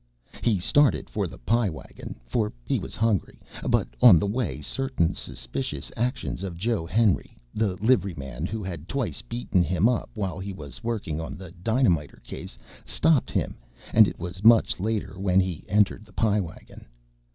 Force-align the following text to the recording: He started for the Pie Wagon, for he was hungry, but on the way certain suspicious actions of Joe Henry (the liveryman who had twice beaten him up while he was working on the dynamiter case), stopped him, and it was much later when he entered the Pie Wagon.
He 0.41 0.59
started 0.59 1.11
for 1.11 1.27
the 1.27 1.37
Pie 1.37 1.69
Wagon, 1.69 2.19
for 2.25 2.51
he 2.65 2.79
was 2.79 2.95
hungry, 2.95 3.39
but 3.69 3.87
on 4.01 4.17
the 4.17 4.25
way 4.25 4.59
certain 4.59 5.13
suspicious 5.13 5.91
actions 5.95 6.41
of 6.41 6.57
Joe 6.57 6.87
Henry 6.87 7.37
(the 7.53 7.77
liveryman 7.77 8.47
who 8.47 8.63
had 8.63 8.87
twice 8.87 9.21
beaten 9.21 9.61
him 9.61 9.87
up 9.87 10.09
while 10.15 10.39
he 10.39 10.53
was 10.53 10.83
working 10.83 11.21
on 11.21 11.37
the 11.37 11.51
dynamiter 11.51 12.19
case), 12.23 12.57
stopped 12.83 13.29
him, 13.29 13.59
and 13.93 14.07
it 14.07 14.17
was 14.17 14.43
much 14.43 14.79
later 14.79 15.19
when 15.19 15.39
he 15.39 15.65
entered 15.69 16.05
the 16.05 16.13
Pie 16.13 16.39
Wagon. 16.41 16.87